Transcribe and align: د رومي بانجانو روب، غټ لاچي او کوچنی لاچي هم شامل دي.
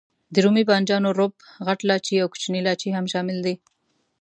د 0.33 0.35
رومي 0.43 0.63
بانجانو 0.69 1.09
روب، 1.19 1.33
غټ 1.67 1.79
لاچي 1.89 2.15
او 2.19 2.27
کوچنی 2.33 2.61
لاچي 2.67 2.89
هم 2.93 3.05
شامل 3.13 3.37
دي. 3.45 3.55